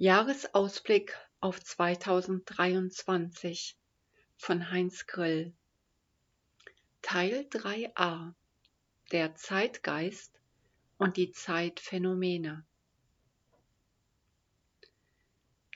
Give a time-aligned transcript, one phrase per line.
[0.00, 3.76] Jahresausblick auf 2023
[4.36, 5.52] von Heinz Grill.
[7.02, 8.32] Teil 3a
[9.10, 10.38] Der Zeitgeist
[10.98, 12.64] und die Zeitphänomene.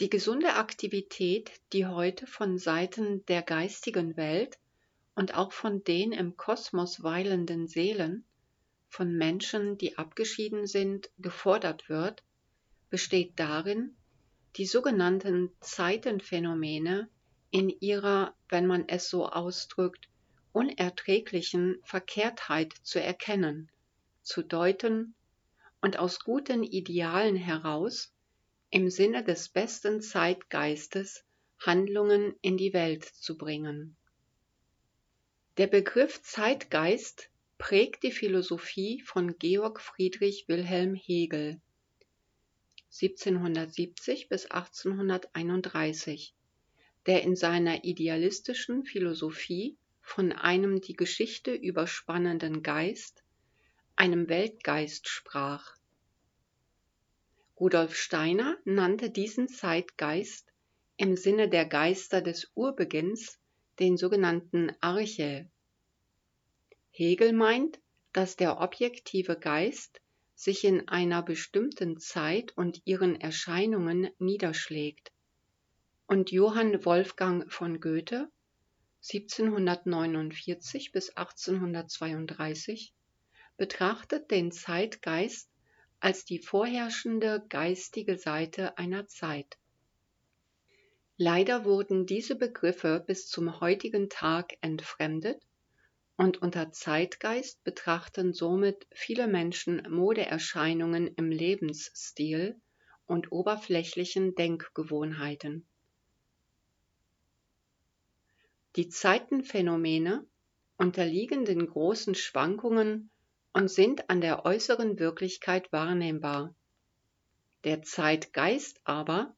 [0.00, 4.58] Die gesunde Aktivität, die heute von Seiten der geistigen Welt
[5.14, 8.26] und auch von den im Kosmos weilenden Seelen,
[8.90, 12.22] von Menschen, die abgeschieden sind, gefordert wird,
[12.90, 13.96] besteht darin,
[14.56, 17.08] die sogenannten Zeitenphänomene
[17.50, 20.08] in ihrer, wenn man es so ausdrückt,
[20.52, 23.70] unerträglichen Verkehrtheit zu erkennen,
[24.22, 25.14] zu deuten
[25.80, 28.12] und aus guten Idealen heraus
[28.70, 31.24] im Sinne des besten Zeitgeistes
[31.60, 33.96] Handlungen in die Welt zu bringen.
[35.56, 41.60] Der Begriff Zeitgeist prägt die Philosophie von Georg Friedrich Wilhelm Hegel
[42.92, 46.34] 1770 bis 1831,
[47.06, 53.22] der in seiner idealistischen Philosophie von einem die Geschichte überspannenden Geist,
[53.94, 55.76] einem Weltgeist sprach.
[57.58, 60.52] Rudolf Steiner nannte diesen Zeitgeist
[60.96, 63.38] im Sinne der Geister des Urbeginns
[63.78, 65.48] den sogenannten Arche.
[66.90, 67.78] Hegel meint,
[68.12, 70.00] dass der objektive Geist
[70.40, 75.12] sich in einer bestimmten Zeit und ihren Erscheinungen niederschlägt.
[76.06, 78.30] Und Johann Wolfgang von Goethe
[79.02, 82.94] 1749 bis 1832
[83.58, 85.50] betrachtet den Zeitgeist
[86.00, 89.58] als die vorherrschende geistige Seite einer Zeit.
[91.18, 95.42] Leider wurden diese Begriffe bis zum heutigen Tag entfremdet
[96.20, 102.60] und unter Zeitgeist betrachten somit viele Menschen Modeerscheinungen im Lebensstil
[103.06, 105.66] und oberflächlichen Denkgewohnheiten.
[108.76, 110.26] Die Zeitenphänomene
[110.76, 113.08] unterliegen den großen Schwankungen
[113.54, 116.54] und sind an der äußeren Wirklichkeit wahrnehmbar.
[117.64, 119.34] Der Zeitgeist aber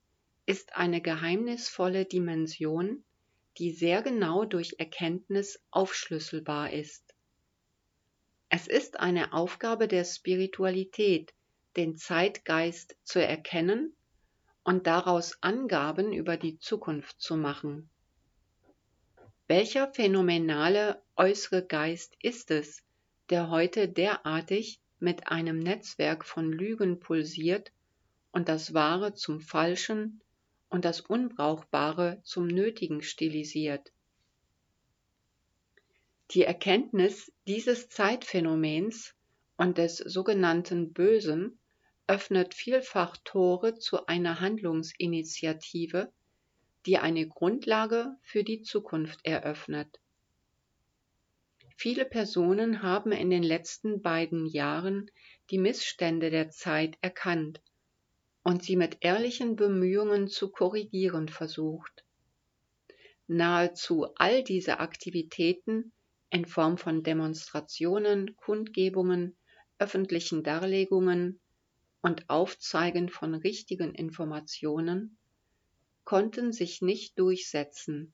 [0.46, 3.04] ist eine geheimnisvolle Dimension,
[3.58, 7.14] die sehr genau durch Erkenntnis aufschlüsselbar ist.
[8.48, 11.32] Es ist eine Aufgabe der Spiritualität,
[11.76, 13.94] den Zeitgeist zu erkennen
[14.62, 17.88] und daraus Angaben über die Zukunft zu machen.
[19.48, 22.82] Welcher phänomenale äußere Geist ist es,
[23.30, 27.72] der heute derartig mit einem Netzwerk von Lügen pulsiert
[28.30, 30.22] und das Wahre zum Falschen,
[30.72, 33.92] und das Unbrauchbare zum Nötigen stilisiert.
[36.30, 39.14] Die Erkenntnis dieses Zeitphänomens
[39.58, 41.58] und des sogenannten Bösen
[42.06, 46.10] öffnet vielfach Tore zu einer Handlungsinitiative,
[46.86, 50.00] die eine Grundlage für die Zukunft eröffnet.
[51.76, 55.10] Viele Personen haben in den letzten beiden Jahren
[55.50, 57.60] die Missstände der Zeit erkannt
[58.42, 62.04] und sie mit ehrlichen Bemühungen zu korrigieren versucht.
[63.28, 65.92] Nahezu all diese Aktivitäten
[66.30, 69.36] in Form von Demonstrationen, Kundgebungen,
[69.78, 71.40] öffentlichen Darlegungen
[72.00, 75.16] und Aufzeigen von richtigen Informationen
[76.04, 78.12] konnten sich nicht durchsetzen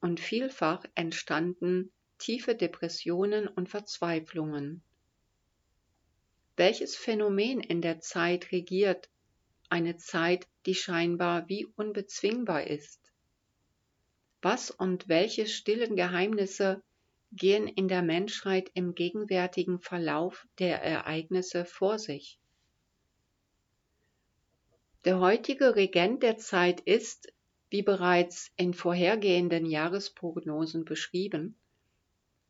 [0.00, 4.82] und vielfach entstanden tiefe Depressionen und Verzweiflungen.
[6.56, 9.08] Welches Phänomen in der Zeit regiert
[9.70, 13.00] eine Zeit, die scheinbar wie unbezwingbar ist.
[14.42, 16.82] Was und welche stillen Geheimnisse
[17.32, 22.38] gehen in der Menschheit im gegenwärtigen Verlauf der Ereignisse vor sich?
[25.04, 27.32] Der heutige Regent der Zeit ist,
[27.70, 31.54] wie bereits in vorhergehenden Jahresprognosen beschrieben,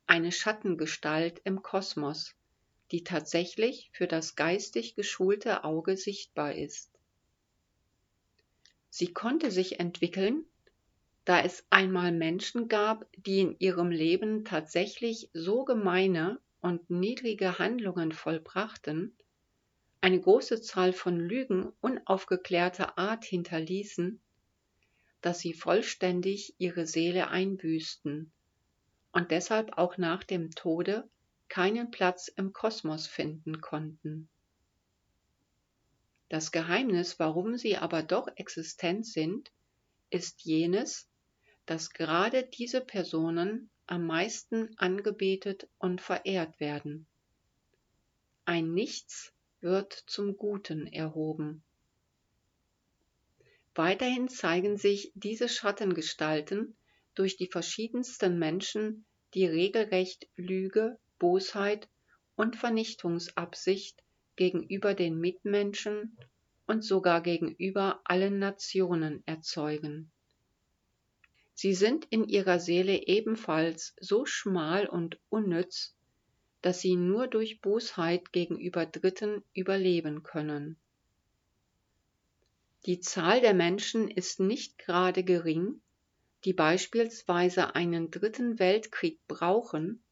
[0.07, 2.35] eine Schattengestalt im Kosmos,
[2.91, 6.90] die tatsächlich für das geistig geschulte Auge sichtbar ist.
[9.01, 10.45] Sie konnte sich entwickeln,
[11.25, 18.13] da es einmal Menschen gab, die in ihrem Leben tatsächlich so gemeine und niedrige Handlungen
[18.13, 19.17] vollbrachten,
[20.03, 24.21] eine große Zahl von Lügen unaufgeklärter Art hinterließen,
[25.23, 28.31] dass sie vollständig ihre Seele einbüßten
[29.13, 31.09] und deshalb auch nach dem Tode
[31.49, 34.29] keinen Platz im Kosmos finden konnten.
[36.31, 39.51] Das Geheimnis, warum sie aber doch existent sind,
[40.11, 41.09] ist jenes,
[41.67, 47.09] dass gerade diese Personen am meisten angebetet und verehrt werden.
[48.45, 51.65] Ein Nichts wird zum Guten erhoben.
[53.75, 56.77] Weiterhin zeigen sich diese Schattengestalten
[57.17, 59.05] durch die verschiedensten Menschen,
[59.35, 61.89] die regelrecht Lüge, Bosheit
[62.37, 64.01] und Vernichtungsabsicht
[64.41, 66.17] gegenüber den Mitmenschen
[66.67, 70.11] und sogar gegenüber allen Nationen erzeugen.
[71.53, 75.95] Sie sind in ihrer Seele ebenfalls so schmal und unnütz,
[76.63, 80.79] dass sie nur durch Bosheit gegenüber Dritten überleben können.
[82.87, 85.83] Die Zahl der Menschen ist nicht gerade gering,
[86.47, 90.03] die beispielsweise einen dritten Weltkrieg brauchen,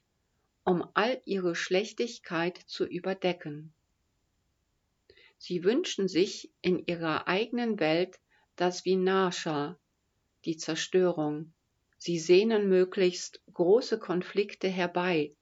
[0.65, 3.73] um all ihre Schlechtigkeit zu überdecken.
[5.39, 8.19] Sie wünschen sich in ihrer eigenen Welt
[8.57, 9.79] das Vinasha,
[10.45, 11.53] die Zerstörung.
[11.97, 15.35] Sie sehnen möglichst große Konflikte herbei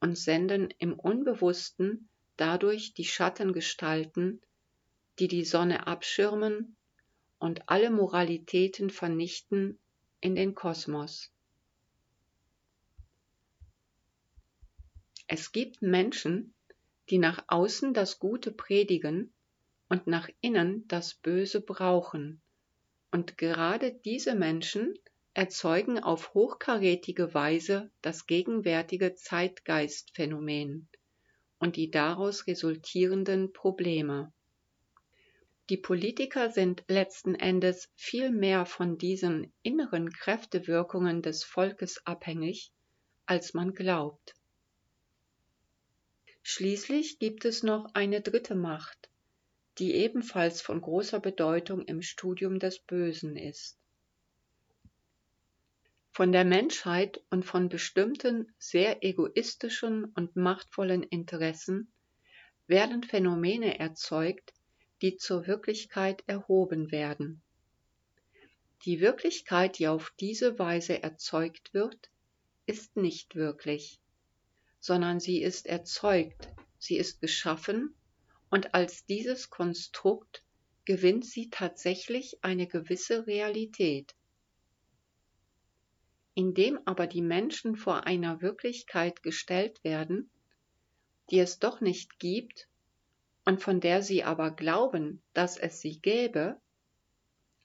[0.00, 4.40] und senden im Unbewussten dadurch die Schattengestalten,
[5.18, 6.76] die die Sonne abschirmen
[7.38, 9.78] und alle Moralitäten vernichten,
[10.20, 11.32] in den Kosmos.
[15.26, 16.54] Es gibt Menschen,
[17.12, 19.34] die nach außen das Gute predigen
[19.90, 22.40] und nach innen das Böse brauchen.
[23.10, 24.94] Und gerade diese Menschen
[25.34, 30.88] erzeugen auf hochkarätige Weise das gegenwärtige Zeitgeistphänomen
[31.58, 34.32] und die daraus resultierenden Probleme.
[35.68, 42.72] Die Politiker sind letzten Endes viel mehr von diesen inneren Kräftewirkungen des Volkes abhängig,
[43.26, 44.32] als man glaubt.
[46.42, 49.10] Schließlich gibt es noch eine dritte Macht,
[49.78, 53.78] die ebenfalls von großer Bedeutung im Studium des Bösen ist.
[56.10, 61.90] Von der Menschheit und von bestimmten sehr egoistischen und machtvollen Interessen
[62.66, 64.52] werden Phänomene erzeugt,
[65.00, 67.40] die zur Wirklichkeit erhoben werden.
[68.84, 72.10] Die Wirklichkeit, die auf diese Weise erzeugt wird,
[72.66, 74.00] ist nicht wirklich,
[74.82, 77.94] sondern sie ist erzeugt, sie ist geschaffen
[78.50, 80.42] und als dieses Konstrukt
[80.84, 84.16] gewinnt sie tatsächlich eine gewisse Realität.
[86.34, 90.30] Indem aber die Menschen vor einer Wirklichkeit gestellt werden,
[91.30, 92.68] die es doch nicht gibt
[93.44, 96.60] und von der sie aber glauben, dass es sie gäbe,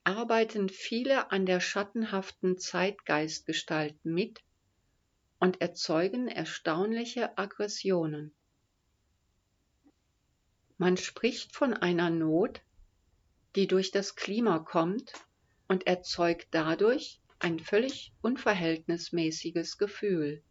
[0.04, 4.40] arbeiten viele an der schattenhaften Zeitgeistgestalt mit
[5.40, 8.34] und erzeugen erstaunliche Aggressionen.
[10.78, 12.62] Man spricht von einer Not,
[13.56, 15.14] die durch das Klima kommt
[15.68, 20.44] und erzeugt dadurch ein völlig unverhältnismäßiges Gefühl.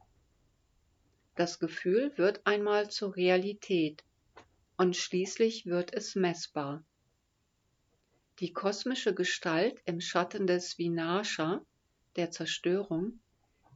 [1.34, 4.04] Das Gefühl wird einmal zur Realität
[4.76, 6.84] und schließlich wird es messbar.
[8.40, 11.64] Die kosmische Gestalt im Schatten des Vinasha,
[12.16, 13.20] der Zerstörung,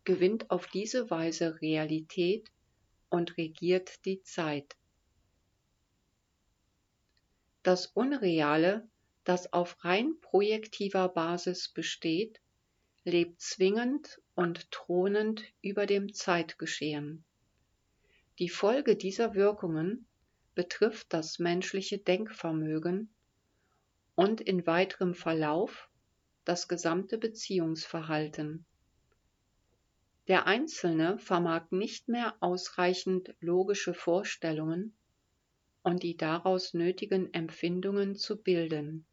[0.05, 2.51] gewinnt auf diese Weise Realität
[3.09, 4.77] und regiert die Zeit.
[7.63, 8.89] Das Unreale,
[9.25, 12.41] das auf rein projektiver Basis besteht,
[13.05, 17.25] lebt zwingend und thronend über dem Zeitgeschehen.
[18.39, 20.07] Die Folge dieser Wirkungen
[20.55, 23.13] betrifft das menschliche Denkvermögen
[24.15, 25.89] und in weiterem Verlauf
[26.45, 28.65] das gesamte Beziehungsverhalten.
[30.31, 34.95] Der Einzelne vermag nicht mehr ausreichend logische Vorstellungen
[35.83, 39.05] und die daraus nötigen Empfindungen zu bilden.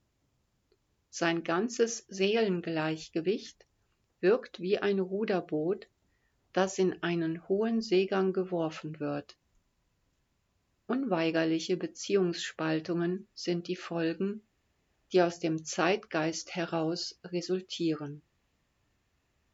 [1.09, 3.65] Sein ganzes Seelengleichgewicht
[4.19, 5.87] wirkt wie ein Ruderboot,
[6.53, 9.39] das in einen hohen Seegang geworfen wird.
[10.85, 14.43] Unweigerliche Beziehungsspaltungen sind die Folgen,
[15.11, 18.21] die aus dem Zeitgeist heraus resultieren